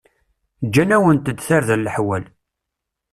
[0.65, 2.23] Gǧan-awent-d tarda leḥwal.